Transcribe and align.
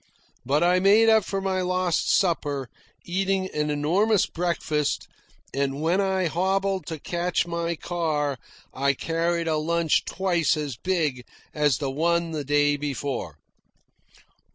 But 0.43 0.63
I 0.63 0.79
made 0.79 1.09
up 1.09 1.23
for 1.23 1.41
my 1.41 1.61
lost 1.61 2.09
supper, 2.09 2.69
eating 3.05 3.47
an 3.53 3.69
enormous 3.69 4.25
breakfast, 4.25 5.07
and 5.53 5.79
when 5.79 6.01
I 6.01 6.25
hobbled 6.25 6.87
to 6.87 6.97
catch 6.97 7.45
my 7.45 7.75
car 7.75 8.39
I 8.73 8.95
carried 8.95 9.47
a 9.47 9.57
lunch 9.57 10.03
twice 10.05 10.57
as 10.57 10.75
big 10.75 11.23
as 11.53 11.77
the 11.77 11.91
one 11.91 12.31
the 12.31 12.43
day 12.43 12.77
before. 12.77 13.37